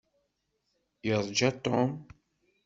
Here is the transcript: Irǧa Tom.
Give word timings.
Irǧa 1.11 1.49
Tom. 1.63 1.91